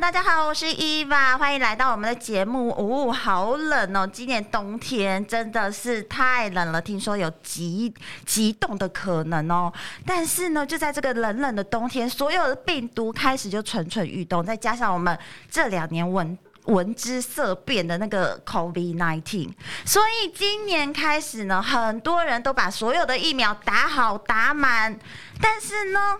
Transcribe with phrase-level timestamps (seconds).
[0.00, 2.70] 大家好，我是伊娃，欢迎来到我们的节目。
[2.70, 7.92] 哦，好冷哦，今年冬天真的是太冷了，听说有极
[8.24, 9.70] 极冻的可能哦。
[10.06, 15.16] 但是呢，就在这个冷冷的冬天，所有的病毒开始就蠢蠢欲动，再加上我们
[15.50, 19.50] 这两年闻闻之色变的那个 COVID-19，
[19.84, 24.98] 所以今年开始呢，很多人都把所有的疫苗打好打满，
[25.42, 26.16] 但是呢，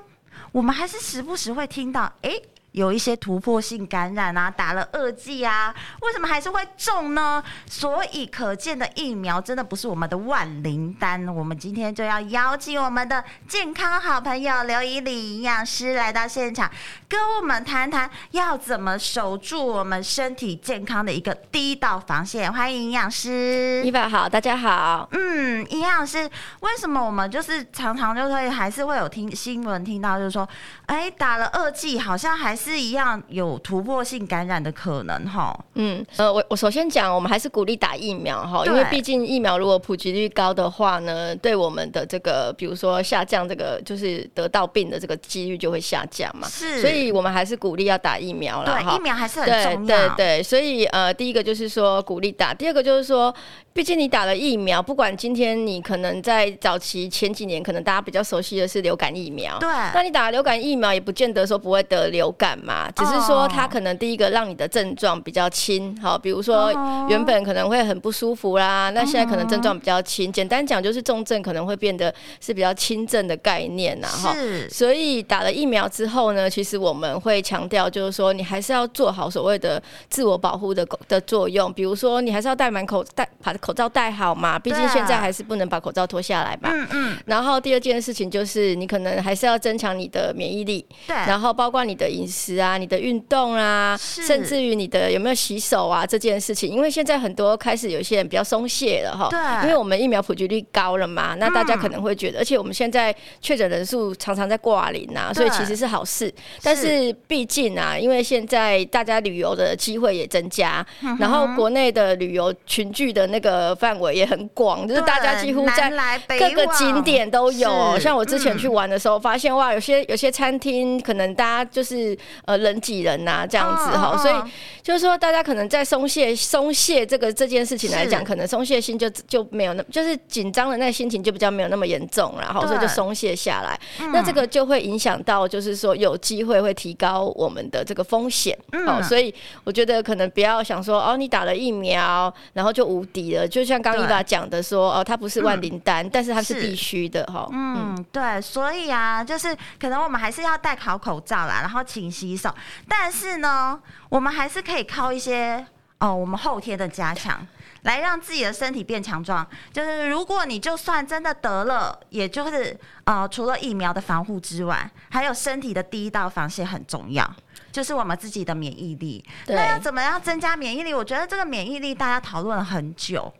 [0.52, 2.32] 我们还是时不时会听到，哎。
[2.72, 7.42] 有一些突破性感染啊，打了二剂啊，为什么还是会中呢？
[7.66, 11.26] 所以可见的疫苗真的不是我们的万灵丹。
[11.34, 16.70] 我们今天就要邀请我们的健康好朋友刘以礼营养师来到现场，
[17.08, 22.52] 跟我们谈谈要怎么守住我们身体健康的一个第一道防线。
[22.52, 25.08] 欢迎营养师，伊娃好，大家好。
[25.10, 26.30] 嗯，营养师，
[26.60, 30.48] 为什么我们就是常常就会还是会有听新闻听到，就是说，
[30.86, 32.59] 哎，打了二剂好像还。
[32.60, 35.58] 是一样有突破性感染的可能哈。
[35.76, 46.46] 嗯，呃，我我首先讲，我们还是鼓励打疫苗哈，因为毕竟疫苗如果普及率高的话呢，对我们的这个，比如说下降这个就是得到病的这个几率就会下降嘛。
[46.46, 48.78] 是，所以我们还是鼓励要打疫苗了。
[48.78, 49.98] 对，疫苗还是很重要。
[49.98, 53.34] 对对对，所以呃，第一个就是说鼓励打，第二个就是说。
[53.72, 59.56] 毕竟你打了疫苗，不管今天你可能在早期前几年，可能大家比较熟悉的是流感疫苗。
[59.60, 59.68] 对。
[59.94, 66.72] 那你打了流感疫苗，也不见得说不会得流感嘛，只是说它可能第一个让你的症状比较轻，好，比如说
[67.08, 70.32] 原本可能会很不舒服啦，那现在可能症状比较轻。
[70.32, 74.34] 简单讲就是重症可能会变得是比较轻症的概念呐，哈。
[74.34, 74.68] 是。
[74.68, 83.54] 所以打了疫苗之后呢，其实我们会强调就是说，你还是要做好所谓的自我保护的的作用，比如说你还是要戴满口戴把。
[83.60, 86.70] 口罩戴好嘛，毕竟现在还是不能把口罩脱下来嘛。
[86.72, 87.16] 嗯嗯。
[87.26, 90.86] 然后第二件事情就是，你可能还是要增强你的免疫力。
[91.06, 91.14] 对。
[91.14, 99.28] 然后包括你的饮食啊、你的运动啊，甚至于你的有没有洗手啊这件事情，因为现在很多开始有些人比较松懈了哈。
[99.30, 99.68] 对。
[99.68, 106.32] 因为我们疫苗普及率高了嘛，那大家可能会觉得，而且我们现在确诊人数常常在挂零啊，所以其实是好事。
[106.62, 110.84] 但是毕竟啊，因为现在大家旅游的机会也增加，
[111.18, 113.60] 然后国内的旅游群聚的那个。
[113.60, 115.90] 呃，范围也很广，就是大家几乎在
[116.38, 117.98] 各个景点都有。
[117.98, 124.34] 像我之前去玩的时候，发现哇，有些有些餐厅可能大家就是呃人挤人呐这样子哈，所以
[124.82, 133.78] 就是说大家可能在松懈松懈这个这件事情来讲，可能松懈心就就没有那，就是紧张的那心情就比较没有那么严重，然后所以就松懈下来。
[134.12, 138.56] 那这个就会影响到，就是说有机会会提高我们的这个风险。
[138.86, 139.32] 哦，所以
[139.64, 143.46] 我觉得可能不要想说哦，你打了疫苗，然后就无敌了。
[143.46, 147.48] 就像刚伊娃讲的说，哦，它不是万灵丹，嗯，但是它是必须的哈。
[147.52, 152.54] 嗯，对，所以啊，就是可能我们还是要戴好口罩啦，然后勤洗手。
[152.86, 155.64] 但是呢，我们还是可以靠一些
[155.98, 157.46] 哦，我们后天的加强，
[157.82, 159.46] 来让自己的身体变强壮。
[159.72, 167.28] 就是如果你就算真的得了，也就是呃，除了疫苗的防护之外，还有身体的第一道防线很重要。
[167.72, 170.92] 就是我们自己的免疫力，那要怎么样增加免疫力？
[170.92, 173.32] 我觉得这个免疫力大家讨论了很久，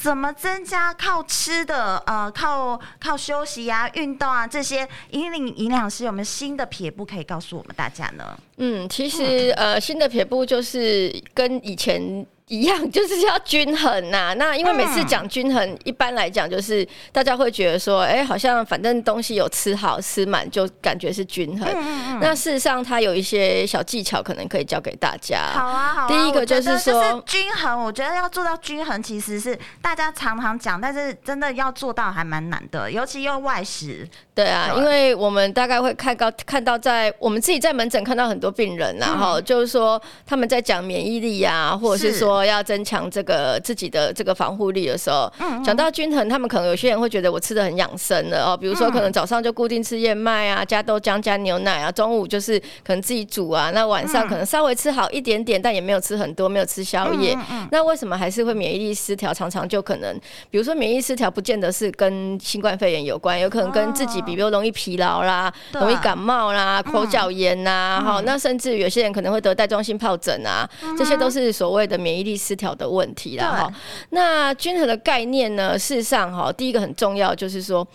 [0.00, 0.92] 怎么增加？
[0.94, 4.86] 靠吃的，呃，靠靠休息啊，运动啊，这些。
[5.10, 8.38] 引领营养师有没有新的撇步可以告诉我们大家呢？
[8.58, 12.24] 嗯，其实呃，新的撇步就是跟以前。
[12.48, 14.34] 一样，就是要均衡呐、啊。
[14.38, 21.68] 那因为每次讲均衡，嗯、一般来讲就是大家会觉得说，哎、欸，好像反正东西有吃好吃满，就感觉是均衡。
[21.74, 25.50] 嗯、那事实上，它有一些小技巧，可能可以教给大家。
[25.54, 26.08] 好啊，好啊。
[26.08, 34.08] 第一个就是说是均衡，我觉得要做到均衡，其实是大家常常讲，但是真的要做到还蛮难的，尤其用外食。
[34.36, 42.36] 对啊，因为我们大概会看到看到在我们自己在门诊看到很多病人然后、嗯、就是说他们在讲免疫力啊，或者是说。
[42.46, 45.32] 要增强这个自己的这个防护力的时候，
[45.64, 57.36] 讲到均衡，他们可能有些人会觉得我吃的很养生了哦，比如说可能早上就固定吃燕麦啊，加豆浆加牛奶啊，中午就是可能自己煮啊，那晚上可能稍微吃好一点点，但也没有吃很多，没有吃宵夜。
[57.70, 59.32] 那为什么还是会免疫力失调？
[59.32, 60.14] 常常就可能，
[60.50, 70.68] 比如说免疫失调，不见得是跟新冠肺炎有关，有可能跟自己比如容易疲劳啦，容易感冒啦，口角炎呐，好，那甚至有些人可能会得带状性疱疹啊，
[70.98, 73.72] 这些都是所谓的免疫力失调的问题啦哈。
[74.10, 75.78] 那均衡的概念呢？
[75.78, 77.86] 事实上哈，第一个很重要就是说，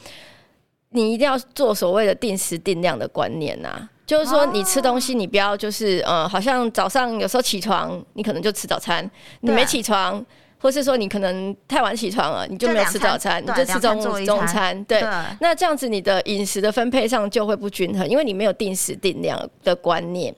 [0.91, 3.89] 你一定要做所谓的定时定量的观念呐。
[4.05, 10.23] 就是说，你吃东西，你不要就是呃，好像早上有时候起床，你可能就吃早餐，你没起床。
[10.61, 14.81] 或是说你可能太晚起床了，你就没有吃早餐，你就吃中午中餐。
[14.83, 15.01] 对，
[15.39, 20.33] 那这样子你的饮食的分配上就会不均衡，因为你没有定时定量的观念。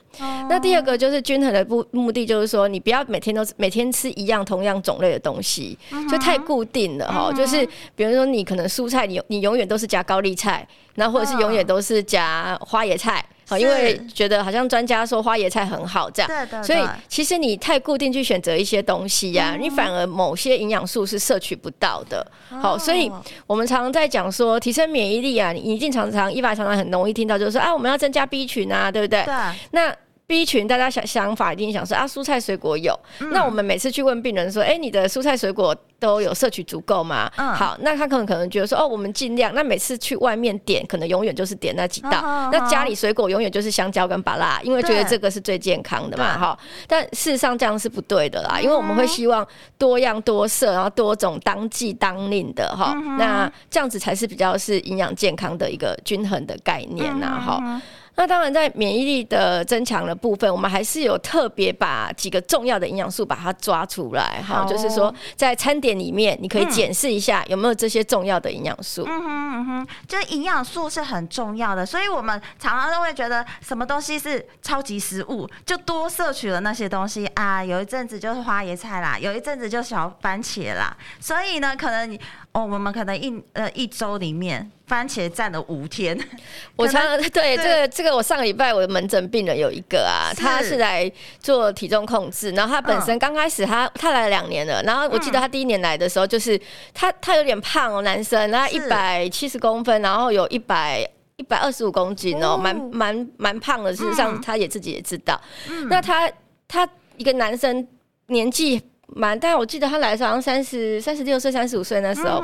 [0.48, 5.78] 那第二个就是均衡的目目的，就是说你不要每天都每天吃一样同样种类的东西，
[6.10, 7.30] 就太固定了哈。
[7.32, 13.24] 就是比如说你可能蔬菜，你你永远都是加高丽菜，然后或者是永远都是加花椰菜。
[13.46, 22.26] 好，因为觉得好像专家说花椰菜很好，这样，对对对，所以其实你太固定去选择一些东西呀、啊，嗯、你反而某些营养素是摄取不到的。
[22.48, 23.10] 好，所以
[23.46, 29.22] 我们常常在讲说提升免疫力啊，你一定常常、一般常常很容易听到就是说啊，我们要增加 B 群啊，对不对？
[29.24, 29.34] 对。
[29.72, 29.94] 那
[30.26, 32.98] B 群，大家想想法一定想说啊，蔬菜水果有。
[33.20, 37.30] 嗯、那我们每次去问病人说，哎、欸，你的蔬菜水果都有摄取足够吗？
[37.36, 39.54] 嗯、好，那他可能可能觉得说，哦，我们尽量。
[39.54, 42.20] 那每次去外面点，可能永远就是点那几道。
[42.22, 46.58] 哦、那家里水果永远就是香蕉跟芭拉，因为觉得这个是最健康的嘛，哈。
[46.88, 52.94] 但事实上这样是不对的啦，因为我们会希望多样多色，然后多种当季当令的哈。
[52.96, 57.82] 嗯、那这样子才是比较是营养健康的一个均衡的概念呐，哈。
[58.16, 69.04] 嗯那当然，在免疫力的增强的部分，我们还是有特别把几个重要的营养素把它抓出来，哈，哦、就是说在餐点里面，你可以检视一下有没有这些重要的营养素。
[69.04, 77.64] 嗯哼嗯哼，这营养素是很重要的，所以我们常常都会觉得什么东西是超级食物，就多摄取了那些东西啊。
[77.64, 82.16] 有一阵子就是花椰菜啦，有一阵子就小番茄啦，所以呢，可能
[82.54, 84.70] 哦，我们可能一呃一周里面。
[84.86, 86.14] 番茄占了五天，
[86.76, 91.10] 我常常对这个这个，我上个礼拜我的门诊病人有一个啊，他是来
[91.40, 96.60] 做体重控制，然后他本身刚开始他他来两年了，然后我记得他第一年来的时候，就是
[96.92, 101.00] 他他有点胖哦，男生，然后一百七十公分，然后有一百
[101.36, 105.40] 一百二十五公斤哦，蛮蛮蛮胖的，事实上他也自己也知道。
[105.88, 106.30] 那他
[106.68, 106.86] 他
[107.16, 107.88] 一个男生
[108.26, 108.82] 年纪
[109.14, 112.42] 蛮，但我记得他来的时候好像三十三十六岁、三十五岁那时候。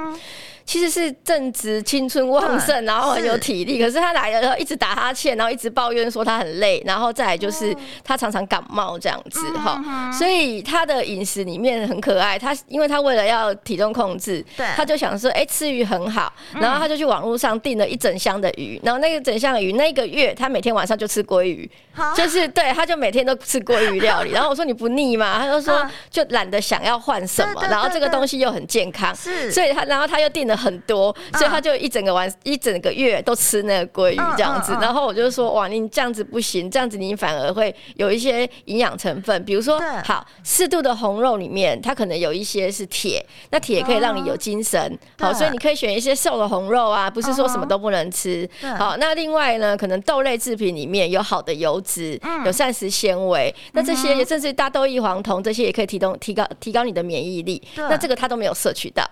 [0.70, 3.80] 其实是正值青春旺盛，然后很有体力。
[3.80, 9.82] 可是他来了然后一直打哈欠，然后一直抱怨说他很累，然后再来就是他常常感冒这样子哈。
[10.16, 21.68] 所以他的饮食里面很可爱，他因为他为了要体重控制，对他就想说，哎，吃鱼很好，然后他就去网络上订了一整箱的鱼，然后那个整箱的鱼那个月他每天晚上就吃鲑鱼，
[22.14, 24.30] 就是对，他就每天都吃鲑鱼料理。
[24.38, 25.36] 然后我说你不腻吗？
[25.40, 30.59] 他就说就懒得想要换什么，然后这个东西又很健康，是所以他然后他又订了。
[30.60, 48.48] 很多，所以他就一整个晚一整个月都吃那个鲑鱼这样子，然后我就说哇，你这样子不行，这样子你反而会有一些营养成分，比如说好适度的红肉里面，它可能有一些是铁，那铁可以让你有精神，好，所以你可以选一些瘦的红肉啊，不是说什么都不能吃。
[48.78, 59.04] 好，那另外呢，可能豆类制品里面有好的油脂，有膳食纤维，那这些也甚至大豆异黄酮这些也可以提供提高提高你的免疫力，那这个它都没有摄取到，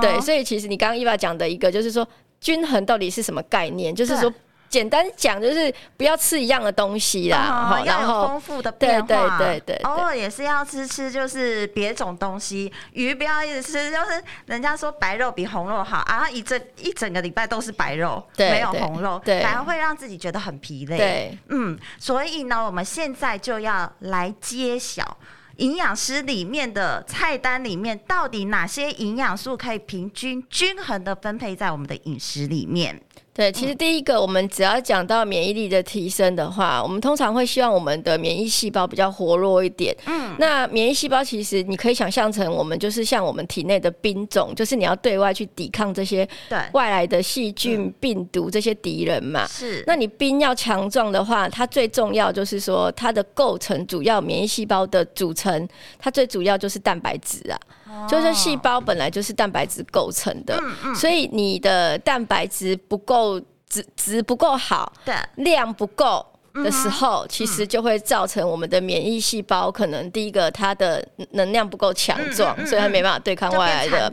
[0.00, 0.96] 对，所以其实你刚。
[0.96, 2.06] 伊娃讲的一个就是说，
[2.40, 3.94] 均衡到底是什么概念？
[3.94, 4.32] 就是说，
[4.68, 12.72] 简单讲就是不要吃一样的东西啦，然后丰富的变化，对对对对，偶尔也是要吃吃，就是别种东西。
[12.92, 20.96] 鱼不要一直吃，就是人家说白肉比红肉好，然后一整一整个礼拜都是白肉，没有红肉，反而会让自己觉得很疲累。
[20.96, 25.16] 对，嗯，所以呢，我们现在就要来揭晓。
[25.56, 33.00] 营养师里面的菜单里面，到底哪些营养素可以平均均衡的分配在我们的饮食里面？
[33.34, 39.96] 对，其实第一个，我们只要讲到免疫力的提升的话，我们通常会希望我们的免疫细胞比较活络一点。
[40.04, 46.28] 嗯，那免疫细胞其实你可以想象成，我们就是像我们体内的兵种，就是你要对外去抵抗这些
[46.72, 49.46] 外来的细菌、病毒这些敌人嘛。
[49.46, 55.66] 是，那你兵要强壮的话，它最重要就是说它的构成主要免疫细胞的组成，
[55.98, 57.58] 它最主要就是蛋白质啊。
[58.08, 66.26] 就是细胞本来就是蛋白质构成的，嗯嗯，所以你的蛋白质不够，质质不够好，对，量不够。
[66.54, 74.12] 的时候，其实就会造成我们的免疫细胞可能第一个它的能量不够强壮，所以它没办法对抗外来的。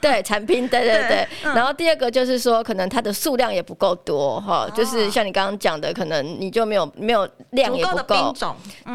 [0.00, 1.28] 对，残兵，对对对。
[1.54, 8.34] 然后第二个就是说，可能它的数量也不够多哈，就是像你刚刚讲的，可能你就没有没有量也不够。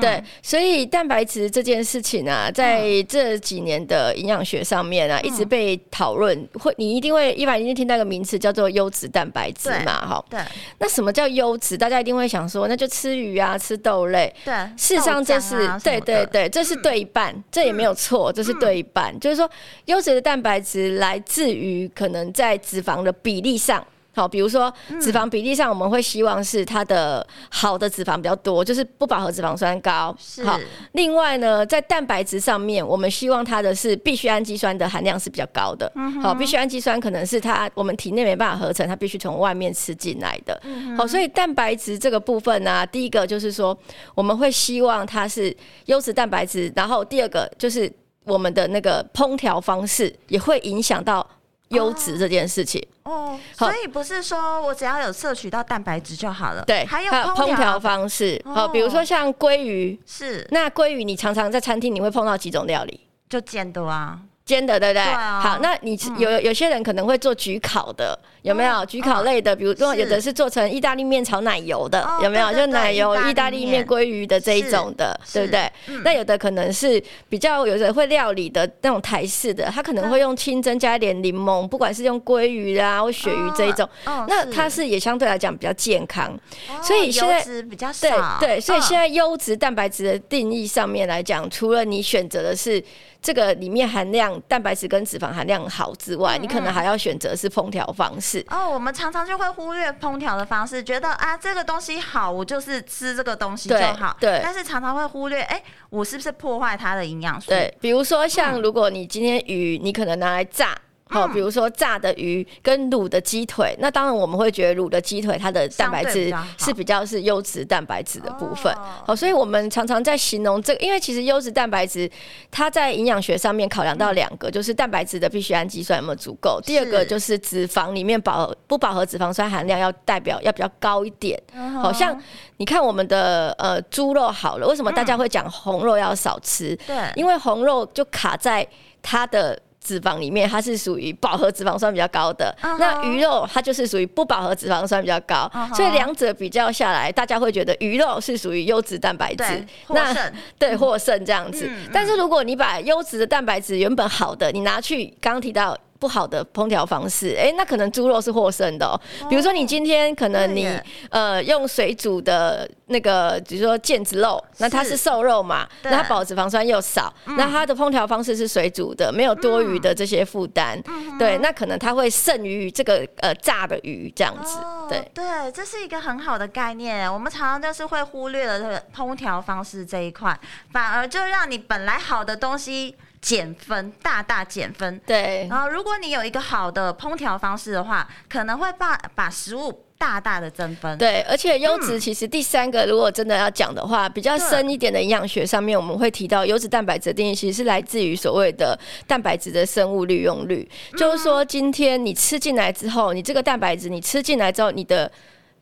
[0.02, 6.46] 对，所以蛋白质这件事情啊，在这几年的营养学上面啊，一直被讨论。
[6.60, 10.26] 会，你一定会一般一定听到一个名词叫做优质蛋白质嘛，哈。
[10.30, 10.40] 对。
[10.80, 11.78] 那什么叫优质？
[11.78, 12.81] 大家一定会想说，那。
[12.82, 14.34] 就吃鱼啊，吃豆类。
[14.44, 19.18] 对，事实上这是对对对，这是对一半，这也没有错，这是对一半。
[19.20, 19.48] 就是说，
[19.86, 23.86] 优质的蛋白质来自于可能在脂肪的比例上。
[24.14, 30.14] 好，比如说脂肪比例上，我们会希望是它的好的脂肪比较多，就是不饱和脂肪酸高。
[30.20, 30.44] 是。
[30.44, 30.60] 好，
[30.92, 35.90] 另外呢，在蛋白质上面，我们希望它的是必需氨基酸的含量是比较高的。
[35.96, 36.22] 嗯。
[36.22, 40.60] 好，必需氨基酸可能是它我们体内没办法合成，它必须从外面吃进来的。
[40.64, 40.98] 嗯。
[40.98, 43.78] 好，所以蛋白质这个部分呢，第一个就是说
[44.14, 47.90] 我们会希望它是优质蛋白质，然后第二个就是
[48.26, 51.26] 我们的那个烹调方式也会影响到。
[51.72, 52.82] 优质这件事情。
[53.04, 57.72] 哦，所以不是说我只要有摄取到蛋白质就好了，对，还有烹调。
[57.82, 60.48] 方式，好，比如说像鲑鱼，是。
[60.52, 64.20] 那鲑鱼，你常常在餐厅你会碰到几种料理，就煎的啊。
[64.52, 65.04] 煎的对不对？
[65.04, 68.74] 对啊、好，那你有有些人可能会做焗烤的，有没有？
[68.86, 72.52] 焗烤类的，比如说有的是做成意大利面炒奶油的，有没有？
[72.54, 75.72] 就奶油意大利面鲑鱼的这一种的，对不对？
[76.04, 83.88] 那有的可能是比较有人会料理的那种台式的，他可能会用清蒸加一点柠檬，不管是用鲑鱼啊或鳕鱼这一种，
[84.28, 86.38] 那它是也相对来讲比较健康。
[86.82, 92.84] 所以现在比较少，对对，所以现在优质蛋白质的定义上面来讲，除了你选择的是。
[93.22, 98.44] 这个里面含量蛋白质跟脂肪含量好之外，嗯嗯，你可能还要选择是烹调方式。
[98.50, 104.18] 哦，我们常常就会忽略烹调的方式，觉得啊这个东西好，我就是吃这个东西就好。
[104.20, 104.32] 对。
[104.32, 107.52] 对，但是常常会忽略，哎，我是不是破坏它的营养素？
[107.52, 110.76] 对，比如说像如果你今天鱼，你可能拿来炸。
[111.12, 118.74] 好，比如说炸的鱼跟卤的鸡腿，那当然我们会觉得卤的鸡腿它的蛋白质是比较是优质蛋白质的部分。
[119.06, 122.10] 好，所以我们常常在形容这个，因为其实优质蛋白质
[122.50, 131.38] 它在营养学上面考量到两个，就是蛋白质的必需氨基酸有没有足够，第二个就是脂肪里面饱不饱和脂肪酸含量要代表要比较高一点。
[131.82, 132.18] 好像
[132.58, 136.74] 你看我们的呃猪肉好了，为什么大家会讲红肉要少吃？
[136.88, 138.66] 对，因为红肉就卡在
[139.02, 139.60] 它的。
[139.84, 142.56] 脂肪里面，它是属于饱和脂肪酸比较高的。
[142.62, 142.78] Uh huh.
[142.78, 145.76] 那鱼肉它就是属于不饱和脂肪酸比较高，uh huh.
[145.76, 149.44] 所以两者比较下来，大家会觉得鱼肉是属于优质蛋白质。
[149.90, 151.66] 那对获胜这样子。
[151.68, 155.78] 嗯、但是如果你把优质的蛋白质原本好的，你拿去刚刚提到。
[156.02, 159.00] 不好的烹调方式，哎、欸，那可能猪肉是获胜的哦。
[159.30, 160.68] 比如说，你今天可能你
[161.12, 170.82] 呃用水煮的那个，比如说腱子肉，那它是瘦肉嘛，那它饱脂肪酸又少，那它的烹调方式是水煮的，没有多余的这些负担，
[171.20, 174.58] 对，那可能它会胜于这个呃炸的鱼这样子。
[174.90, 177.14] 对对，这是一个很好的概念。
[177.14, 180.36] 我们常常就是会忽略了这个烹调方式这一块，
[180.72, 182.96] 反而就让你本来好的东西。
[183.22, 185.00] 减分，大大减分。
[185.06, 190.98] 对，然后如果你有一个好的烹调方式的话，可能会把把食物大大的增分。
[190.98, 205.12] 对，而且优质其实第三个，如果真的要讲的话，嗯、比较深一点的营养学上面，我们会提到优质蛋白质的定义，其实是来自于所谓的蛋白质的生物利用率，嗯、就是说今天你吃进来之后，你这个蛋白质你吃进来之后，你的。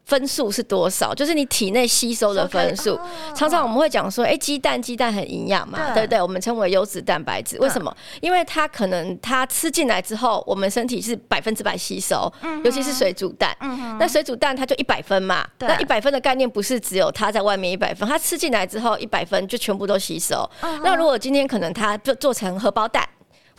[0.06, 1.14] 分数是多少？
[1.14, 2.96] 就是你体内吸收的分数。
[2.96, 6.22] Oh, 常常我们会讲说，哎、欸，鸡蛋鸡蛋很营养嘛，对，对不对？
[6.22, 7.60] 我们称为优质蛋白质。
[7.60, 7.96] 为什么？
[8.22, 13.56] 因为它可能它吃进来之后，我们身体是百分之百吸收，嗯、尤其是水煮蛋。
[14.00, 20.50] 那水煮蛋它就一百分嘛，对那一百分的概念不是只有它在外面一百分，它吃进来之后一百分就全部都吸收。
[20.62, 23.08] 嗯、那如果今天可能它就做成荷包蛋。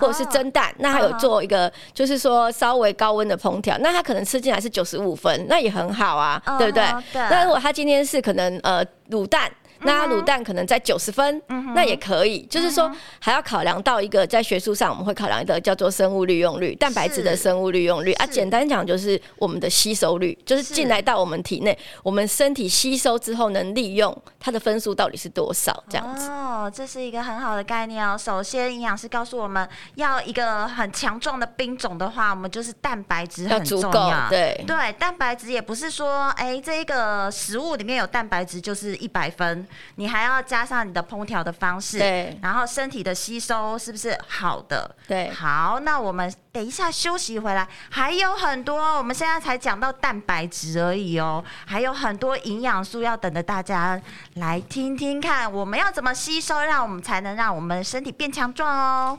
[0.01, 6.85] 或者是蒸蛋，那还有做一个，就是说稍微高温的烹调，那他可能吃进来是九十五分，那也很好啊，对不对？
[7.13, 9.49] 那如果他今天是可能呃卤蛋。
[9.83, 12.43] 那卤蛋可能在九十分，嗯，那也可以。
[12.51, 18.27] 就是说，还要考量到一个在学术上我们会考量一个叫做生物利用率，蛋白质的生物利用率啊。
[18.27, 25.83] 简单讲就是我们的吸收率，就是进来到我们体内，我们身体吸收之后能利用它的分数到底是多少？
[25.89, 26.29] 这样子。
[26.29, 28.17] 哦，这是一个很好的概念哦。
[28.17, 34.11] 首先，营养师告诉我们要一个很强壮的兵种的话，我们就是蛋白质很重要。
[34.11, 44.95] 要对对，蛋白质也不是说，哎，这一个食物里面有蛋白质就是一百分，你还要加上你的烹调的方式，对，然后身体的吸收是不是好的？
[45.07, 54.01] 对，好，那我们等一下休息回来，还有很多，我们现在才讲到蛋白质而已哦，还有很多营养素要等着大家
[54.35, 59.19] 来听听看，我们要怎么吸收，让我们才能让我们身体变强壮哦。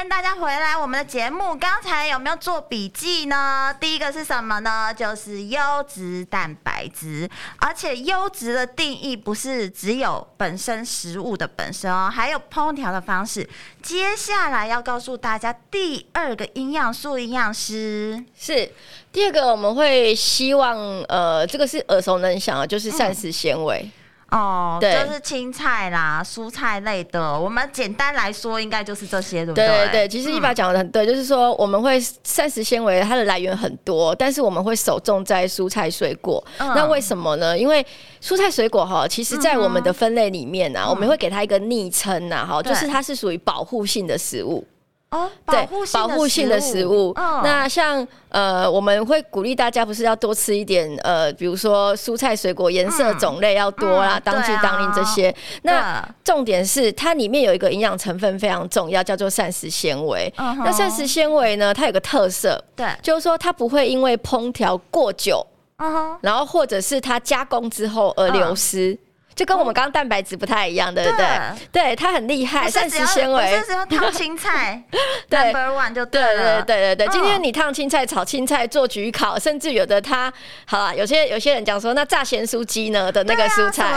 [0.00, 3.70] 欢迎大家回来，我们的节目刚才有没有做笔记呢？
[3.78, 4.94] 第一个是什么呢？
[4.94, 7.28] 就是优质蛋白质，
[7.58, 13.46] 而且优质的定义不是只有本身食物的本身哦，还有烹调的方式。
[13.82, 18.72] 接下来要告诉大家第二个营养素，营养师是
[19.12, 20.78] 第二个，我们会希望
[21.10, 23.82] 呃，这个是耳熟能详的，就是膳食纤维。
[23.84, 23.92] 嗯
[24.30, 27.38] 哦，对，就是青菜啦、蔬菜类的。
[27.38, 29.66] 我们简单来说，应该就是这些，对不对？
[29.66, 36.42] 对对对，其实一把讲的很对，嗯、就是说我们会膳食纤维它的来源很多，但是我们会首重在蔬菜水果。
[36.58, 37.58] 嗯、那为什么呢？
[37.58, 37.84] 因为
[38.22, 44.64] 蔬菜水果哈，其实在我们的分类里面呢、啊，嗯、我们会给它一个昵称呐，哈，就是它是属于保护性的食物。
[45.10, 47.10] 哦，对，保护性的食物。
[47.16, 55.28] 哦、那像呃，我们会鼓励大家不是要多吃一点呃，比如说蔬菜水果颜色种类要多啦，嗯嗯、当季当令这些。
[55.30, 60.32] 啊、那重点是它里面有一个营养成分非常重要，叫做膳食纤维。
[60.36, 65.44] 嗯、那膳食纤维呢，它有个特色，对，就是说它不会因为烹调过久，
[65.78, 68.96] 嗯、哼然后或者是它加工之后而流失。
[69.30, 71.26] 嗯就跟我们刚刚蛋白质不太一样，对不对？
[71.72, 73.52] 对，它很厉害，膳食纤维。
[73.54, 74.82] 我是只要烫青菜，
[75.30, 76.62] Number One 就对了。
[76.62, 80.30] 对对对对，今天你烫青菜、炒青菜、做焗烤，甚至有的它，
[80.66, 83.94] 好了，有些有些人讲说，那炸咸酥鸡呢的那个蔬菜，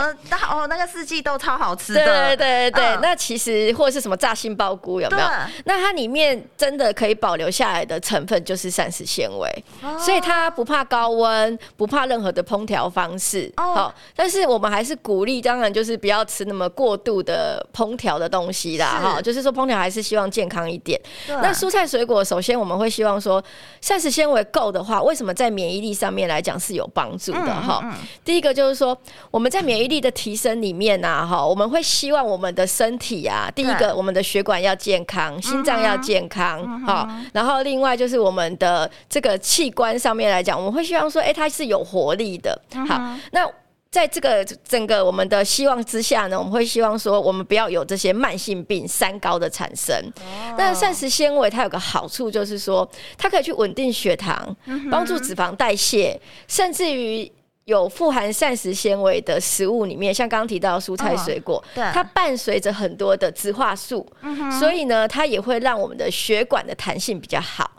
[0.50, 2.06] 哦，那个四季豆超好吃的。
[2.06, 5.28] 对对对对，那其实或者是什么炸杏鲍菇有没有？
[5.66, 9.66] 那它里面真的可以保留下来的成分就是膳食纤维，
[10.00, 13.52] 所以它不怕高温，不怕任何的烹调方式。
[13.58, 15.44] 哦，但是我们还是鼓励。
[15.44, 20.98] 当然就是不要吃那么过度的烹调的东西啦，哈，就是说烹调还是希望健康一点。
[21.28, 23.44] 那蔬菜水果，首先我们会希望说
[23.82, 27.46] 膳食纤维够的话，为什么在免疫力上面来讲是有帮助的？
[27.46, 28.98] 哈、嗯，嗯嗯、第一个就是说
[29.30, 42.58] 我们在免疫力的提升里面呢、啊，哈，我们会希望我们的身体啊，第一个我们的血管要健康，心脏要健康，哈、嗯，然后另外就是我们的这个器官上面来讲，我们会希望说，哎、欸，它是有活力的。
[42.88, 43.46] 好，那。
[43.94, 49.96] 在这个整个我们的希望之下呢，我们会希望说，我们不要有这些慢性病、三高的产生。
[50.58, 54.56] 那膳食纤维它有个好处，就是说它可以去稳定血糖，
[54.90, 57.32] 帮助脂肪代谢，甚至于
[57.66, 64.04] 有富含膳食纤维的食物里面，像刚刚提到的蔬菜水果，它伴随着很多的植化素，
[64.60, 67.70] 所以呢，它也会让我们的血管的弹性比较好。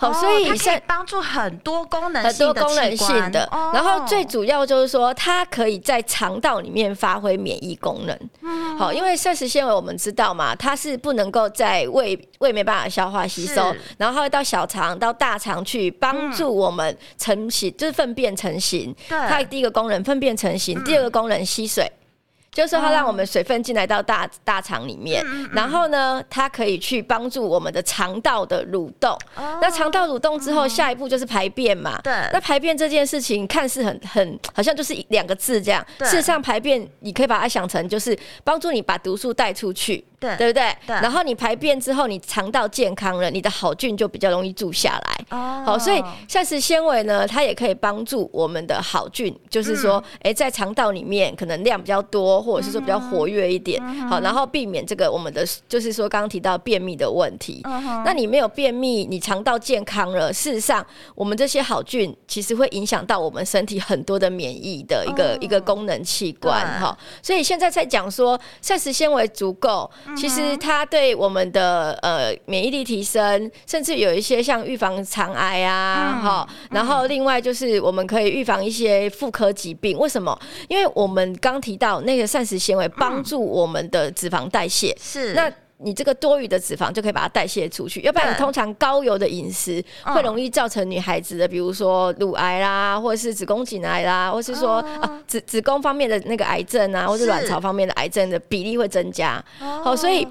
[0.00, 8.16] 好，所以它可以帮助很多功能很多功能性的，然后最主要就是说，它可以在肠道里面发挥免疫功能。
[8.78, 18.94] 好，因为膳食纤维我们知道嘛，它是不能够在胃胃没办法消化吸收，然后它会到小肠到大肠去帮助我们成型，就是粪便成型。
[19.08, 21.90] 它第一个功能粪便成型，第二个功能吸水。
[22.50, 29.16] 就是说，它让我们水分进来到大大肠里面，然后呢，它可以去帮助我们的肠道的蠕动。
[29.60, 32.00] 那肠道蠕动之后，下一步就是排便嘛。
[32.02, 32.12] 对。
[32.32, 40.04] 那排便这件事情看似很很好像就是两个字这样，事实上排便你可以把它想成就是帮助你把毒素带出去。
[40.20, 40.76] 对，对不对？
[40.86, 40.96] 对。
[40.96, 45.38] 然后你排便之后，你肠道健康了，你的好菌就比较容易住下来。
[45.38, 45.62] 哦。
[45.64, 53.80] 好，所以膳食纤维呢，它也可以帮助我们的好菌，就是说，哎、嗯，在肠道里面可能量比较多，或者是说比较活跃一点。
[53.84, 57.60] 嗯、好，然后避免这个我们的，就是说刚刚提到便秘的问题。
[57.64, 66.80] 嗯、那你没有便秘，你肠道健康了，事实上，我们这些好菌其实会影响到我们身体很多的免疫的一个、嗯、一个功能器官。
[66.80, 69.88] 哈，所以现在在讲说膳食纤维足够。
[70.16, 79.96] 其实它对我们的呃免疫力提升，甚至有一些像预防肠癌啊，哈、嗯，然后另外就是我们可以预防一些妇科疾病。
[79.98, 80.38] 为什么？
[80.68, 85.52] 因为我们刚提到那个膳食纤维帮助我们的脂肪代谢，是那。
[85.78, 99.42] 你这个多余的脂肪就可以把它代谢出去，要不然你通常高油的饮食会容易造成女孩子的，比如说乳癌啦，或者是子宫颈癌啦，或是说啊子子宫方面的那个癌症啊，或是卵巢方面的癌症的比例会增加。
[99.58, 100.26] 好，所以。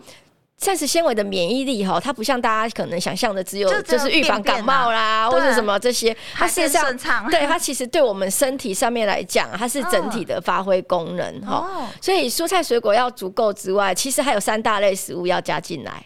[0.57, 6.15] 膳食纤维的免疫力哈，它不像大家可能想象的，只有就是预防感冒啦，或者什么这些。
[6.33, 11.87] 它事实上，对它其实对我们身体上面来讲，它是整体的发挥功能哈。
[12.01, 16.03] 所以蔬菜水果要足够之外，其实还有三大类食物要加进来。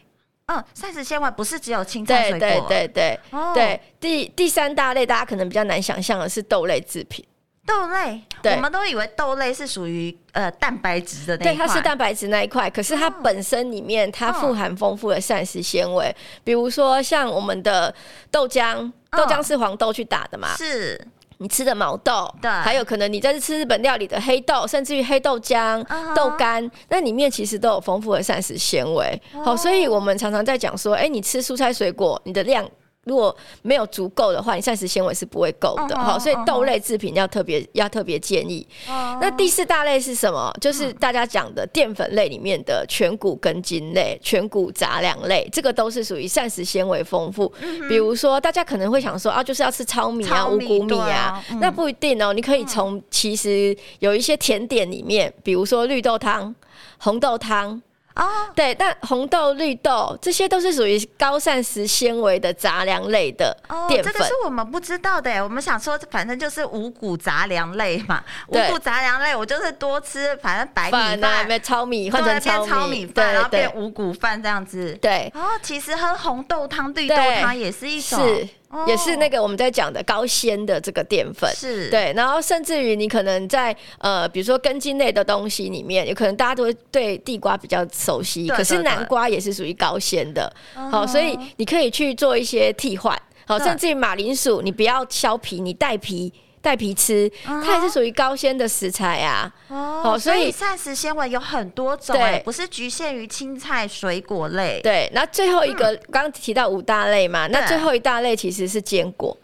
[0.48, 2.40] 嗯，膳食纤维不是只有青菜水果。
[2.40, 7.26] 对对对对对，第第三大类大家可能比较难想象的是豆类制品。
[7.64, 8.22] 豆类，
[8.56, 12.70] 我们都以为豆类是属于呃蛋白质的那一，对，它是蛋白质那一块。
[12.70, 17.94] 可是它本身里面它富含丰富的膳食纤维，比如说像我们的
[18.32, 21.00] 豆浆，豆浆是黄豆去打的嘛，是
[21.38, 29.22] 你吃的毛豆，对，还有可能你在吃日本料理的黑豆，甚至于黑豆浆、豆干，那里面其实都有丰富的膳食纤维。
[29.46, 32.68] 好，所以我们常常在讲说，哎，你吃蔬菜水果，你的量。
[33.06, 38.68] 如果没有足够的话，你膳食纤维是不会够的，好、uh -huh, uh -huh.，所以豆类制品要特别要特别建议。
[38.88, 39.18] Uh -huh.
[39.20, 40.54] 那第四大类是什么？
[40.62, 47.52] 就是大家讲的淀粉类里面的全谷根茎类、全谷杂粮类，这个都是属于膳食纤维丰富。
[47.60, 47.90] Uh.
[47.90, 52.32] 比如说，大家可能会想说啊，就是要吃糙米啊、五谷米啊，啊，那不一定哦。
[52.34, 56.54] 你可以从其实有一些甜点里面，比如说绿豆汤、
[57.00, 57.82] 红豆汤。
[58.16, 63.56] 哦、oh.，对，但红豆、绿豆这些都是属于高膳食纤维的杂粮类的
[63.88, 64.06] 淀粉。
[64.06, 68.24] Oh, 这个是我们不知道的，我们想说，反正就是五谷杂粮类嘛。
[68.48, 74.98] 五谷杂粮类，我就是多吃，反正白米饭、啊、糙米换成糙米，糙米饭，然后变五谷饭这样子。
[75.02, 78.20] 对，哦，其实喝红豆汤、绿豆汤也是一种。
[78.20, 78.48] 是
[78.88, 81.90] 也是那个我们在讲的高纤的这个淀粉，是。
[81.90, 90.52] 对，然后甚至于你可能在呃，比如说根茎类的东西里面，有可能大家都会对地瓜比较熟悉，可是南瓜也是属于高纤的，
[90.92, 96.32] 好，所以你可以去做一些替换，好，甚至于马铃薯，你不要削皮，你带皮。
[96.62, 99.52] 带皮吃，它也是属于高纤的食材啊。
[99.68, 104.80] 哦，所以膳食纤维有很多种，对，不是局限于青菜水果类。
[104.82, 109.36] 对，那最后一个刚刚提到五大类嘛，那最后一大类其实是坚果。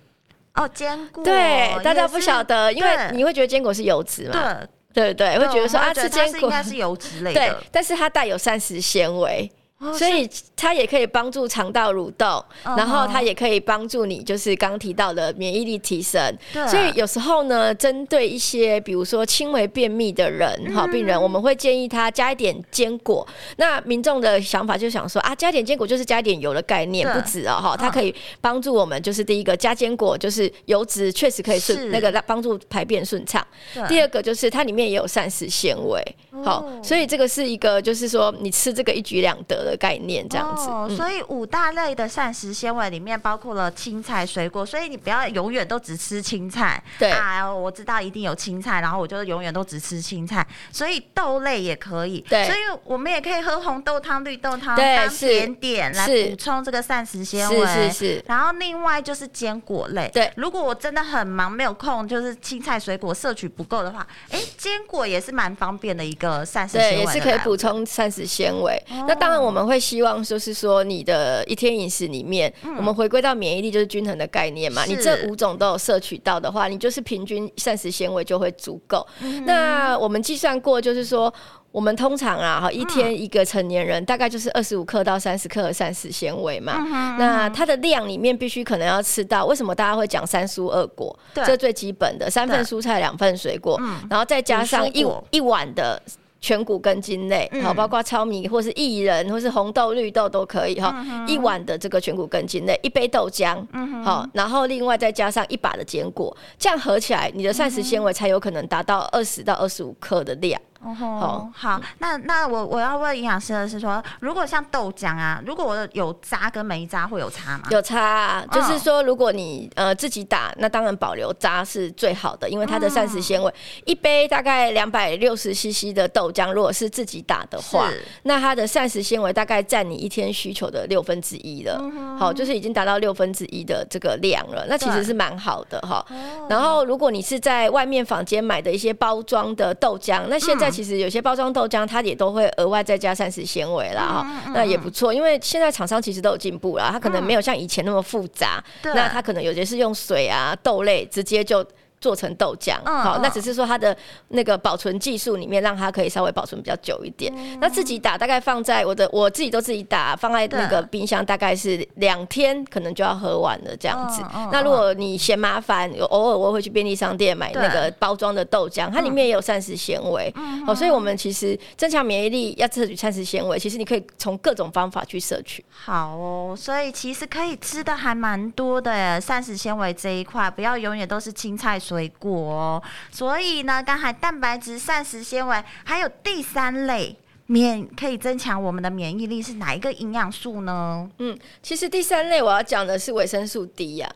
[0.54, 1.24] 哦，坚果。
[1.24, 4.60] 对，大家不晓得，因为你会觉得坚果是油脂嘛？
[4.94, 9.52] 对对对，会觉得说啊，吃坚果应该是油脂类的， 对，但是它带有膳食纤维。
[9.96, 16.20] 所以它也可以帮助肠道蠕动，然后它也可以帮助你，就是刚提到的免疫力提升。
[16.68, 23.28] 所以有时候呢，针对一些比如说轻微便秘的人哈，病人，我们会建议他加一点坚果。
[23.58, 33.46] 那民众的想法就想说啊，加点坚果就是加一点油的概念，不止哦哈，它可以帮助我们，就是第一个加坚果就是油脂确实可以顺那个帮助排便顺畅。
[33.88, 36.04] 第二个就是它里面也有膳食纤维，
[36.44, 46.82] 好，所以这个是一个就是说你吃这个一举两得的概念这样子，哦，所以五大类的膳食纤维里面包括了青菜、水果，所以你不要永远都只吃青菜。
[46.98, 50.46] 对啊，我知道一定有青菜，然后我就永远都只吃青菜。
[50.72, 57.66] 所以豆类也可以，对，所以我们也可以喝红豆汤、绿豆汤当甜点来补充这个膳食纤维。
[57.66, 58.24] 是是是。
[58.28, 68.82] 然后另外就是坚果类，对，如果我真的很忙没有空，就是青菜、水果摄取不够的话，哎，坚果也是蛮方便的一个膳食纤维，也是可以补充膳食纤维。
[68.92, 69.06] 哦。
[69.08, 69.57] 那当然我们。
[69.58, 74.86] 我们会希望就是说，你的一天饮食里面，嗯，我们回归到免疫力就是均衡的概念嘛。
[74.86, 79.44] 你这五种都有摄取到的话，你就是平均膳食纤维就会足够，嗯。
[79.46, 81.34] 那我们计算过，就是说，
[81.72, 87.18] 我们通常啊，哈，一天一个成年人大概就是二十五克到三十克的膳食纤维嘛，嗯。
[87.18, 91.18] 那它的量里面必须可能要吃到，为什么大家会讲三蔬二果？
[91.34, 96.00] 对，这最基本的三份蔬菜，两份水果，然后再加上一一碗的。
[96.40, 101.28] 全谷根茎类，好，包括糙米或是薏仁或是红豆、绿豆都可以哈、嗯。
[101.28, 103.56] 一碗的这个全谷根茎类，一杯豆浆，
[104.04, 110.62] 好、嗯，然后另外再加上一把的坚果，这样合起来，你的膳食纤维才有可能达到二十到二十五克的量。
[110.84, 117.64] 哦吼，好，那那我我要问营养师的是说，如果像豆浆啊，如果我有渣跟没渣会有差吗？
[117.72, 123.54] 有差啊，就是说如果你呃自己打，那当然保留渣是最好的，因为它的膳食纤维，
[123.86, 127.90] 一杯大概两百六十 CC 的豆浆，如果是自己打的话，
[128.24, 131.82] 那它的膳食纤维大概占你一天需求的六分之一了，
[132.20, 136.06] 好，就是已经达到六分之一的这个量了，那其实是蛮好的哈。
[136.50, 145.14] 然后如果你是在外面坊间买的一些包装的豆浆，那现在其实有些包装豆浆，它也都会额外再加膳食纤维啦，哈、嗯，嗯、那也不错。
[145.14, 151.66] 因为现在厂商其实都有进步啦，它可能没有像以前那么复杂，嗯、那它可能有些是用水啊、豆类直接就。
[152.00, 153.96] 做成豆浆，好，那只是说它的
[154.30, 157.34] 那个保存技术里面，让它可以稍微保存比较久一点。
[157.60, 164.22] 那自己打大概放在我的，我自己都自己打，放在那个冰箱，大概是两天，可能就要喝完了这样子。
[164.52, 170.32] 那如果你嫌麻烦，有偶尔我会去便利商店买那个包装的豆浆，它里面也有膳食纤维。
[170.68, 175.66] 哦，所以我们其实增强免疫力要摄取膳食纤维，其实你可以从各种方法去摄取。
[175.72, 181.80] 好哦，所以其实可以吃的还蛮多的耶，膳食纤维这一块，不要永远都是青菜。
[181.88, 191.10] 水果哦，所以呢，刚才蛋白质、膳食纤维，还有第三类免可以增强我们的免疫力是哪一个营养素呢？
[191.20, 194.12] 嗯，其实第三类我要讲的是维生素 D 呀。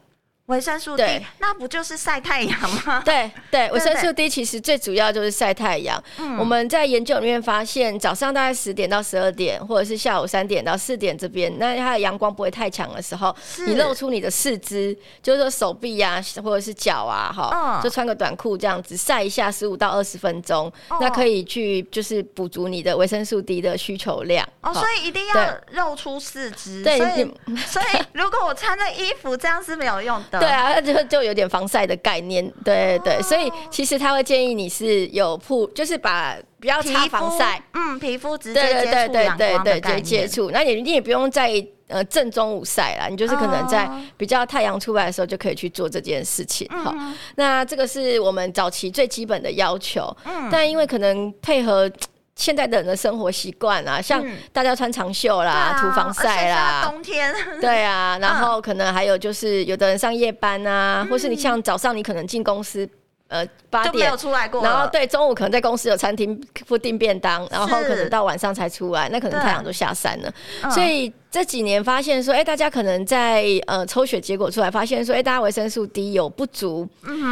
[0.52, 3.02] 维生素 D，对那不就是晒太阳吗？
[3.06, 6.02] 对对，维生素 D 其实最主要就是晒太阳。
[6.18, 24.46] 嗯，我们在研究里面发现，早上大概十点到十二点，或者是下午三点到四点这边，那它的阳光不会太强的时候，是你露出你的四肢，就是说手臂呀、啊，或者是脚啊，哈，就穿个短裤这样子晒一下十五到二十分钟，哦、那可以去就是补足你的维生素 D 的需求量。
[24.60, 26.84] 哦，所以一定要露出四肢。
[26.84, 27.34] 对，所以
[27.66, 30.41] 所以如果我穿着衣服，这样是没有用的。
[30.42, 41.52] 对啊，就就有点防晒的概念，对对，哦、所以其实他会建议你是有铺，就是把不要擦防晒，嗯，皮肤直接接触阳光的概念，对对对对对，直接接触，那你你也不用在
[41.88, 51.92] 呃正中午晒啦，你就是可能在比较太阳出来的时候就可以去做这件事情，好、嗯，那这个是我们早期最基本的要求，嗯，但因为可能配合。
[52.36, 57.34] 现在的人的生活习惯啊，像大家穿长袖啦、涂、嗯、防晒啦，冬天。
[57.62, 62.89] 对啊，然后可能还有就是有的人上夜班啊，嗯、或是你像早上你可能进公司。
[63.28, 70.30] 呃，八点有出来过，然后对，中午可能在公司有餐厅附订便当，然后可能到晚上才出来，那可能太阳都下山了。
[70.70, 76.86] 所以这几年发现说，哎，大家可能在呃抽血结果出来，发现说，哎，大家维生素 D 有不足，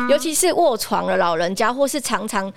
[0.09, 2.49] 尤其是卧床的老人家，或是常常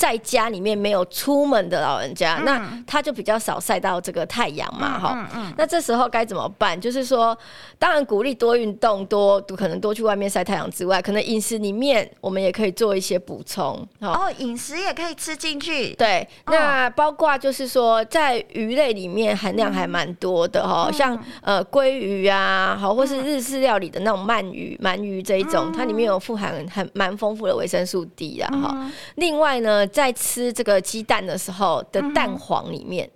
[0.00, 5.28] 在家里面没有出门的老人家，那他就比较少晒到这个太阳嘛，哈。
[5.56, 6.80] 那这时候该怎么办？
[6.80, 7.36] 就是说，
[7.78, 12.90] 当然鼓励多运动，多可能多去外面晒太阳之外，可能饮食里面我们也可以做。
[13.00, 15.94] 一些补充哦，饮食也可以吃进去。
[15.94, 28.72] 对，那包括就是说，在鱼类里面含量还蛮多的哈，嗯、像呃鲑鱼啊，好，或是日式料理的那种鳗鱼、鳗鱼这一种，嗯、它里面有富含很蛮丰富的维生素 D 啊哈。
[28.74, 33.08] 嗯、另外呢，在吃这个鸡蛋的时候的蛋黄里面。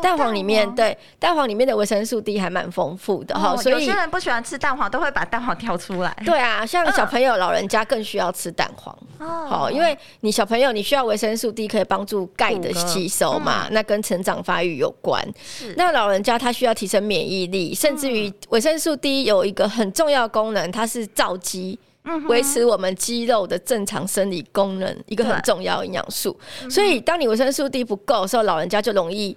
[0.00, 6.16] 蛋黄里面，对蛋黄里面的维生素 D 还蛮丰富的哈，所以有些人不喜欢吃蛋黄，都会把蛋黄挑出来。
[6.24, 15.22] 对啊，像小朋友、老人家更需要吃蛋黄哦，好，因为你小朋友你需要维生素 D 可以帮助钙的吸收嘛，那跟成长发育有关。
[15.44, 21.78] 是，那老人家他需要提升免疫力，甚至于维生素 D 有一个很重要的功能，它是造肌，
[22.28, 26.38] 维持我们肌肉的正常生理功能，一个很重要营养素。
[26.70, 29.36] 所以当你维生素 D 不够的时候，老人家就容易。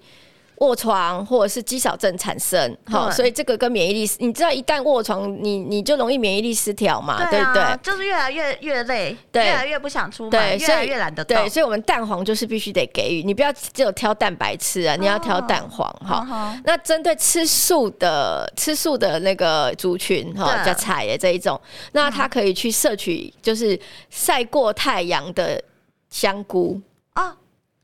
[0.57, 7.63] 卧床或者是肌少症产生，好，所以这个跟免疫力，你知道一旦卧床，你你就容易免疫力失调嘛，对不对？
[7.83, 11.35] 就是越来越越累，越来越不想出门，越来越懒得动。
[11.35, 16.57] 对，所以我们蛋黄就是必须得给予，你不要只有挑蛋白吃啊，你要挑蛋黄哈。
[16.63, 21.59] 那针对吃素的吃素的那个族群哈，叫菜的这一种，
[21.91, 23.77] 那它可以去摄取就是
[24.09, 25.61] 晒过太阳的
[26.09, 26.94] 香菇啊。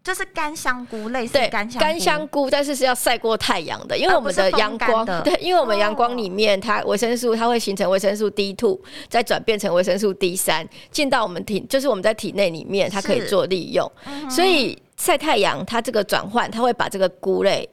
[0.04, 13.90] 就是干香菇，类似干香菇，干香菇，但是是要晒过太阳的，因为我们的阳光，对，因为我们阳光里面它维生素它会形成维生素 D two，再转变成维生素 D 三，进到我们体，就是我们在体内里面，它可以做利用，
[14.28, 17.70] 所以晒太阳它这个转换，它会把这个菇类，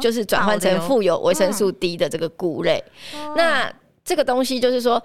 [0.00, 2.84] 就是转换成富有维生素 D 的这个菇类，
[3.36, 3.72] 那
[4.04, 5.02] 这个东西就是说。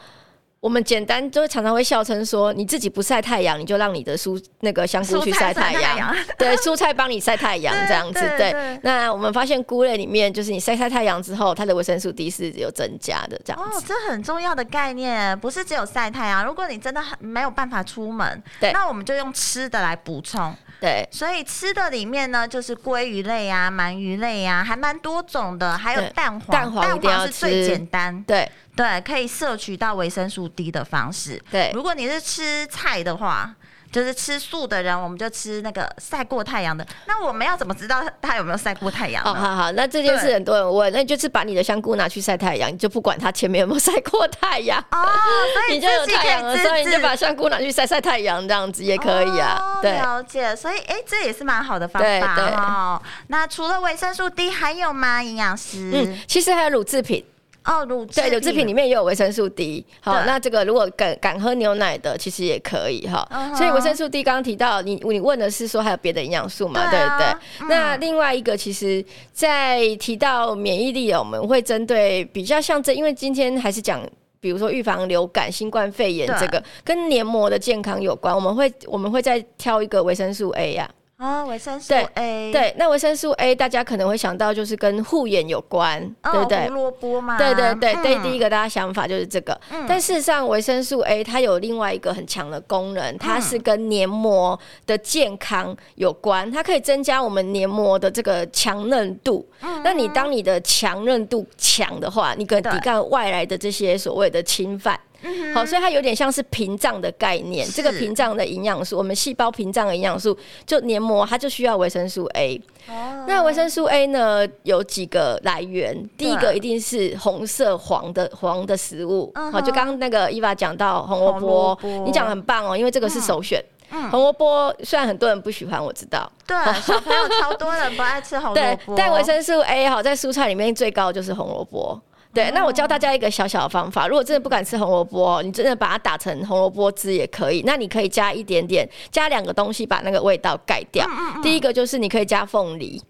[0.61, 8.79] 我们简单就会常常会笑称说，你自己不晒太阳，你就让你的蔬那个香菇去晒太阳， 对，蔬菜帮你晒太阳这样子，对，对。
[8.83, 13.77] 那我们发现菇类里面，就是你晒晒太阳之后，它的维生素 D 是有增加的这样子。
[13.77, 16.45] 哦，这很重要的概念，不是只有晒太阳。
[16.45, 20.53] 如果你真的很没有办法出门，对，那我们就用吃的来补充。
[20.79, 28.23] 对，所以吃的里面呢，就是鲑鱼类啊、鳗鱼类啊，还蛮多种的，还有蛋黄，蛋黄蛋黄是最简单。
[28.23, 28.49] 对。
[28.75, 31.37] 对，可以摄取到维生素 D 的方式。
[31.51, 33.53] 对，如果你是吃菜的话，
[33.91, 36.85] 就是吃素的人，我们就吃那个晒过太阳的。
[37.07, 39.23] 那我们要怎么知道他有没有晒过太阳？
[39.23, 45.07] 哦，好好，那这件事很多人问，那你就是把你的香菇拿去晒太阳，你就不管它前面有没有 晒过太阳哦，
[45.53, 49.59] 所以你就有太阳了，所以你就把香菇拿去晒晒太阳，这样子也可以啊。
[49.59, 50.55] 哦、对，了解。
[50.55, 53.01] 所以，哎，这也是蛮好的方法哦。
[53.27, 55.23] 那除了维生素 D 还有吗？
[55.23, 55.91] 营养师？
[55.93, 57.25] 嗯，其实还有乳制品。
[57.65, 63.27] 哦，乳对乳制品里面也有维生素 D，好，那这个如果敢敢喝牛奶的，其实也可以哈。
[63.31, 63.57] Uh -huh.
[63.57, 66.89] 所以维生素 D 刚刚提到，你你问的是说还有别的营养素嘛？
[66.89, 67.33] 对不对，对？
[67.61, 67.67] 嗯。
[67.67, 74.01] 那另外一个，其实在提到免疫力，我们会针对比较像这，因为今天还是讲，
[74.39, 80.89] 比如说预防流感、新冠肺炎这个跟黏膜的健康有关，我们会我们会再挑一个维生素 A 呀。
[81.19, 86.67] 哦，维生素 A，对，那维生素 A 大家可能会想到就是跟护眼有关，哦、对不对？
[86.69, 89.59] 胡萝卜嘛，对对对、嗯、对，第一个大家想法就是这个。
[89.69, 99.45] 嗯、但事实上，维生素 A 它有另外一个很强的功能，它是跟黏膜的健康有关，它可以增加我们黏膜的这个强韧度。
[99.59, 104.97] 嗯，那你当你的强韧度强的话，你可以抵抗外来的这些所谓的侵犯。
[105.21, 107.67] 嗯、好，所以它有点像是屏障的概念。
[107.69, 112.61] 这个屏障的营养素，我们细胞屏障的营养素，就黏膜，它就需要维生素 A。
[112.87, 113.25] 哦。
[113.27, 115.95] 那维生素 A 呢，有几个来源。
[116.17, 119.31] 第一个一定是红色黄的黄的食物。
[119.35, 119.51] 嗯。
[119.51, 123.63] 好，就刚刚那个伊娃讲到红萝卜，你讲得很棒哦，因为这个是首选。
[123.91, 124.09] 嗯。
[124.09, 126.31] 红萝卜虽然很多人不喜欢，我知道。
[126.47, 126.55] 对。
[126.81, 128.61] 小朋友超多人不爱吃红萝卜。
[128.95, 128.95] 对。
[128.95, 131.99] 但维生素 A 好，在蔬菜里面最高就是红萝卜。
[132.31, 134.07] 对，那我教大家一个小小的方法。
[134.07, 137.63] 如果真的不敢吃红萝卜，你真的把它打成红萝卜汁也可以。
[137.65, 141.07] 那你可以加一点点，加两个东西把那个味道盖掉。
[141.41, 143.01] 第一个就是你可以加凤梨，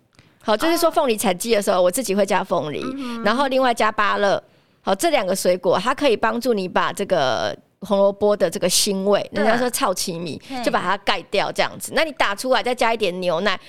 [0.42, 2.82] 好，就是说凤梨产季的时候，我自己会加凤梨，
[3.26, 4.42] 然后另外加芭乐。
[4.82, 11.92] 好，这两个水果它可以帮助你把这个红萝卜的这个腥味，人家说炒奇米，就把它盖掉这样子。
[11.94, 13.60] 那你打出来再加一点牛奶，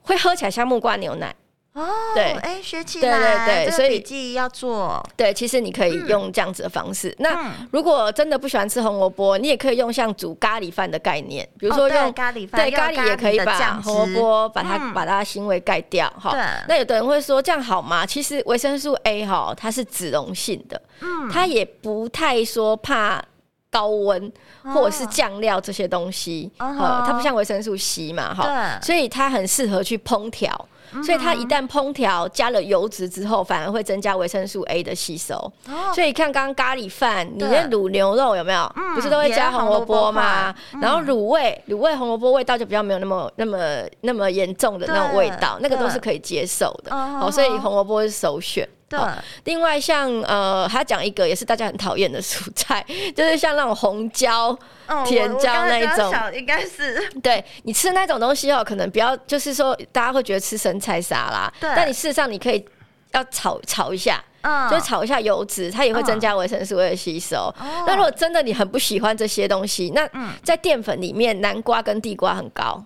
[0.00, 1.34] 会喝起来像木瓜牛奶。
[1.74, 5.04] 哦，对，哎，学起来，对对对，所以笔记要做。
[5.16, 7.08] 对，其实你可以用这样子的方式。
[7.10, 16.08] 嗯、那如果真的不喜欢吃红萝卜，你也可以用像煮咖喱饭的概念，比如说用、哦、咖喱饭，对，咖喱也可以把红萝卜把它、嗯、把它腥味盖掉。
[16.10, 16.30] 哈，
[16.68, 18.06] 那有的人会说这样好吗？
[18.06, 23.20] 其实维生素 A 哈，它是脂溶性的，嗯，它也不太说怕
[23.68, 24.32] 高温
[24.62, 30.68] 或者是酱料这些东西，哦、它不像维生素 C 嘛，哈，所以它很适合去烹调。
[31.04, 35.34] 所以它一旦烹调加了油脂之后，反而会增加维生素 A 的吸收。
[35.68, 38.72] 哦、所以看刚刚咖喱饭，里面卤牛肉有没有？
[38.94, 40.54] 不是都会加红萝卜吗？
[40.80, 43.58] 然后卤味，卤味红萝卜味道就比较没有那么那么
[44.02, 46.94] 那么严重的那种味道，那个都是可以接受的。
[46.94, 48.68] 哦，所以红萝卜是首选。
[48.98, 52.84] 对，另外像呃，还要讲一个也是大家很讨厌的蔬菜，
[53.16, 54.56] 就是像那种红椒、
[55.06, 57.08] 甜椒那一种，应该是。
[57.22, 62.64] 对你吃那种东西哦，可能不要，就是说大家会觉得吃生菜沙拉，对，但你事实上你可以
[63.12, 67.54] 要炒炒一下，嗯，就是炒一下油脂，它也会增加维生素 A 的吸收。
[67.86, 70.08] 那如果真的你很不喜欢这些东西，那
[70.42, 72.84] 在淀粉里面，南瓜跟地瓜很高。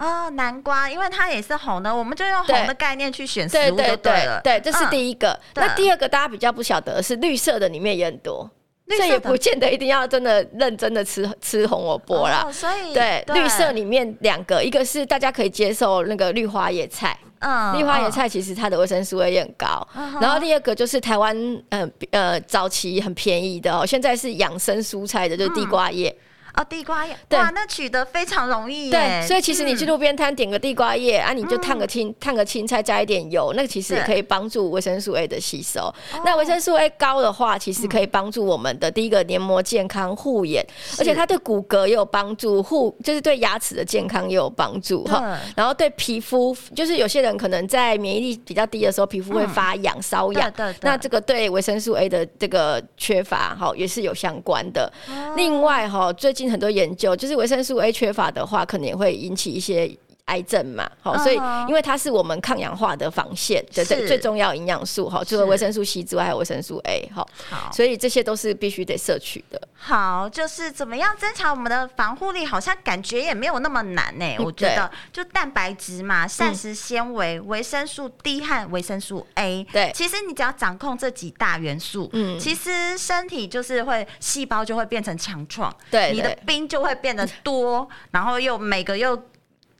[0.00, 4.40] 哦，南瓜，因为它也是红的，我们就用红的概念去选食物就对了。
[4.42, 5.38] 对对对，对，这是第一个。
[5.54, 8.50] 嗯、那第二个大家比较不晓得的是绿色的里面也很多，
[8.88, 12.44] 这也不见得一定要真的认真的吃吃红萝卜啦。
[12.46, 19.86] 哦、所以对，对绿色里面两个，一个是大家可以接受那个绿花野菜，嗯，绿花野菜其实它的维生素 A 也很高。
[19.94, 21.36] 嗯、然后第二个就是台湾
[21.68, 26.08] 呃呃早期很便宜的哦，现在是养生蔬菜的，就是地瓜叶。
[26.08, 26.24] 嗯
[26.56, 28.90] 哦，地瓜叶，哇，那取得非常容易耶。
[28.90, 35.92] 对，所以其实你去路边摊点个地瓜叶、嗯、啊，你就烫个青烫个青菜，加一点油，那个其实也可以帮助维生素 A 的吸收。
[36.24, 40.66] 那维生素 A 高的话，其实可以帮助我们的第一个黏膜健康、护眼，
[40.98, 45.38] 而且它对骨骼也有帮助，护就是对牙齿的健康也有帮助哈。
[45.56, 50.74] 然后对皮肤，就是有些人可能在免疫力比较低的时候，皮肤会发痒、瘙、嗯、痒。
[50.82, 54.90] 那这个对维生素 A 的这个缺乏哈，也是有相关的。
[55.36, 59.90] 另外哈，最近很多研究就是维生素 A 缺乏的话，可能也会引起一些
[60.30, 61.34] 癌症嘛，好，所以
[61.68, 69.60] 因为它是我们抗氧化的防线，对对，最重要营养素哈，除了维生素 C 之外，还有维生素 A 哈，好，所以这些都是必须得摄取的。
[69.74, 74.36] 好，就是怎么样增强我们的防护力，好像感觉也没有那么难呢。
[74.38, 89.20] 我觉得就蛋白质嘛，膳食纤维、维生素 D 和维生素 A，对，其实你只要掌控这几大元素，嗯，其实身体就是会细胞就会变成强壮，对，你的兵就会变得多，然后又每个又。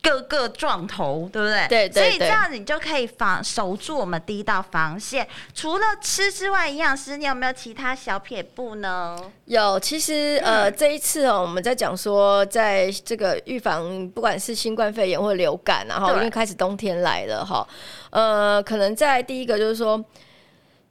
[0.03, 1.67] 各个撞头，对不对？
[1.69, 5.27] 对，对，对，所以这样子你就可以防守住我们第一道防线。
[5.55, 9.19] 除了吃之外，营养师，你有没有其他小撇步呢？
[9.45, 17.67] 有，其实呃，这一次哦，我们在讲说，在这个预防不管是新冠肺炎或流感，然后因为开始冬天来了哈，
[18.11, 20.03] 呃，可能在第一个就是说。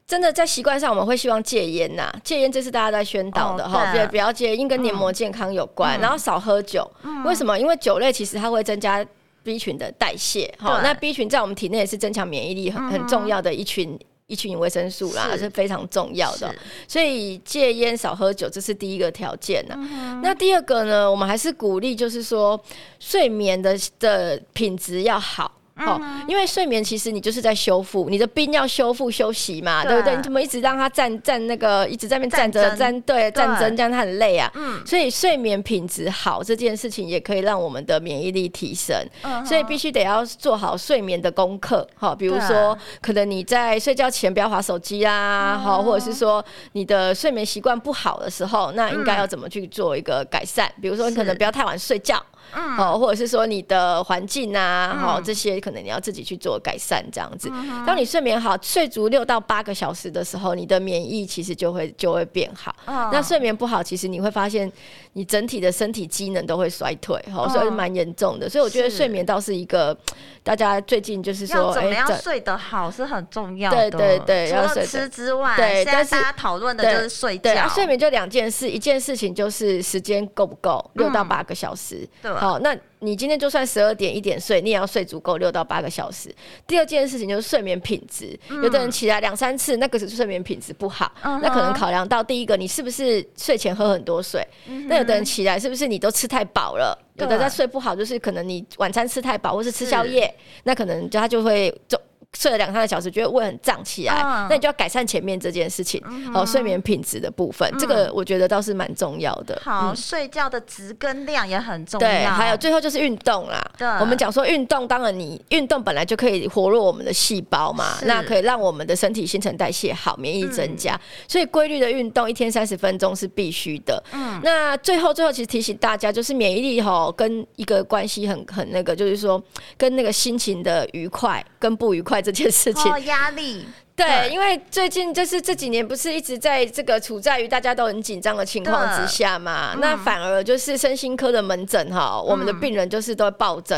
[0.09, 6.01] 真的在习惯上，我们会希望戒烟呐，戒烟这是大家在宣导的哈，别不要戒，烟跟黏膜健康有关。
[6.01, 6.89] 然后少喝酒，
[7.23, 7.59] 为什么？
[7.59, 9.05] 因为酒类其实它会增加
[9.43, 15.47] B 群的代谢，哈，那 B 群在我们体内也是增强免疫力很很重要的一群一群维生素啦，是。
[15.51, 16.51] 非常重要的。
[16.87, 19.75] 所以戒烟少喝酒，这是第一个条件呢。
[20.23, 22.59] 那第二个呢，我们还是鼓励，就是说
[22.99, 25.51] 睡眠的的品质要好。
[25.79, 30.15] 好、哦，因为睡眠其实你就是在修复，你的兵要修复休息嘛，对，不对？
[30.15, 34.51] 你怎么一直让他站站那个，一直在那边站着站，对，战争这样他很累啊。
[34.55, 41.87] 嗯，所以睡眠品质好这件事情也可以让我们的免疫力提升，嗯、所以必须得要做好睡眠的功课。
[41.95, 50.69] 好、哦，比如说可能你在睡觉前不要划手机啊，好、嗯，或者是说你的睡眠习惯不好的时候，那应该要怎么去做一个改善？
[50.81, 52.21] 比如说你可能不要太晚睡觉。
[52.53, 57.49] 嗯，哦，或者是说你的环境啊，好、嗯，这些可能你要自己去做改善，这样子。
[57.51, 62.75] 嗯、当你睡眠好，睡足六到八个小时的时候，你的免疫其实就会就会变好。
[62.85, 64.71] 嗯、那睡眠不好，其实你会发现
[65.13, 68.49] 你整体的身体机能都会衰退，好、嗯，所以蛮严重的。
[68.49, 69.95] 所以我觉得睡眠倒是一个
[70.41, 73.91] 大家最近就是说，要怎么样睡得好是很重要的。
[73.91, 77.43] 对对对，除了吃之外，对，但是大家讨论的就是睡觉。
[77.43, 82.07] 对，对啊、睡眠就两件事，一件事情就是时间够不够，六到八个小时。
[82.23, 82.38] 对。
[82.39, 86.33] 好，那你今天就算十二点一点睡，你也要睡足够六到八个小时。
[86.65, 94.41] 第二件事情就是睡眠品质，嗯、有的人起来两三次，那个是睡眠品质不好，嗯、那可能考量到第一个，你是不是睡前喝很多水？
[94.67, 96.97] 嗯、那有的人起来是不是你都吃太饱了？
[97.15, 100.33] 有的在睡不好，就是可能你晚餐吃太饱，或是吃宵夜，
[100.63, 101.99] 那可能就他就会就。
[102.37, 106.01] 睡了两三个小时，觉得胃很胀起来，嗯、那你就要改善前面这件事情，
[106.31, 109.59] 好、睡眠品质的部分，嗯、这个我觉得倒是蛮重要的。
[109.65, 112.07] 好，嗯、睡觉的值跟量也很重要。
[112.07, 113.59] 对，还有最后就是运动啦。
[113.77, 120.93] 对，我们讲说运动，当然你运动本来就可以活络我们的细胞嘛，那可以让我们的身体新陈代谢好，免疫增加。
[120.93, 124.01] 嗯、所以规律的运动，一天三十分钟是必须的。
[124.13, 129.41] 嗯，那最后最后其实提醒大家，就是免疫力吼跟一个关系很很那个，就是说
[129.75, 132.18] 跟那个心情的愉快跟不愉快。
[132.21, 133.65] 这件事情，压力。
[133.95, 143.77] 对，因为最近就是这几年不是一直在这个处在于大家都很紧张的情况之下嘛，对那反而就是身心科的门诊哈，嗯、我们的病人就是都会暴增，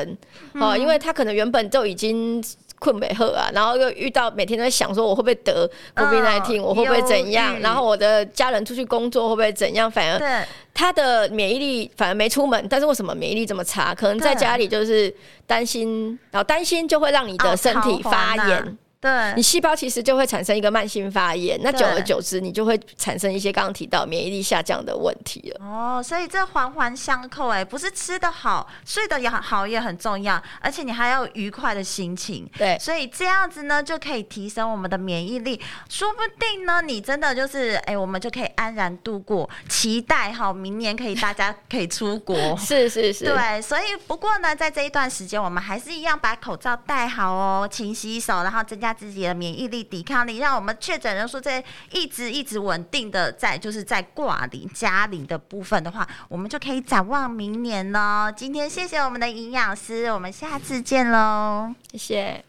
[0.54, 2.40] 哦、嗯，因为他可能原本就已经
[2.82, 13.94] 困没喝啊，然后又遇到每天都在想说我会不会得 COVID-19，我会不会怎样，然后我的家人出去工作会不会怎样，反而他的免疫力反而没出门，但是为什么免疫力这么差？
[13.94, 15.14] 可能在家里就是
[15.46, 18.78] 担心，然后担心就会让你的身体发炎。
[19.02, 25.66] 对，你细胞其实就会产生一个慢性发炎，那久而久之，你就会产生一些刚刚提到免疫力下降的问题了。
[25.66, 32.48] 哦，所以这环环相扣，哎，不是吃的好、睡得也好也很重要，而且你还要愉快的心情。
[32.56, 42.36] 对，所以这样子呢，就可以提升我们的免疫力，说不定呢，你真的就是，哎，我们就可以安然度过，期待哈，明年可以大家可以出国。
[42.56, 48.91] 是是是，对，所以不过呢，在这一段时间，我们还是一样把口罩戴好哦，勤洗手，然后增加。
[48.94, 58.32] 自己的免疫力、抵抗力，让我们确诊人数在一直一直稳定的在，就是在挂零加零的部分的话，我们就可以展望明年呢。
[58.36, 62.46] 今天谢谢我们的营养师，我们下次见喽，谢谢。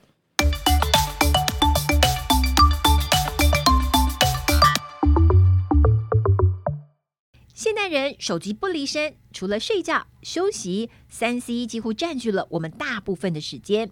[7.55, 13.89] 现代人手机不离身，除了睡觉、休息，三 C 几乎占据了我们大部分的时间。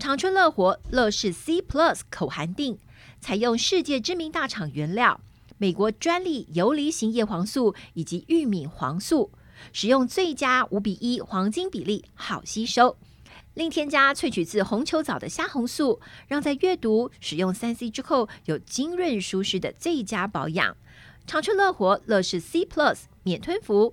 [0.00, 2.78] 长春乐活乐视 C Plus 口含定，
[3.20, 5.20] 采用世界知名大厂原料，
[5.58, 9.30] 美国专利游离型叶黄素以及玉米黄素，
[9.74, 12.96] 使用最佳五比一黄金比例，好吸收。
[13.52, 20.74] 另添加萃取自红球藻的虾红素，让在阅读、使用三 C 之后有晶润舒适的最佳保养。
[21.26, 23.92] 长春乐活乐视 C Plus 免吞服。